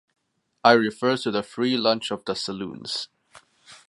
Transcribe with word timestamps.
I 0.63 0.71
refer 0.71 1.15
to 1.17 1.29
the 1.29 1.43
Free 1.43 1.77
Lunch 1.77 2.09
of 2.09 2.25
the 2.25 2.33
saloons. 2.33 3.07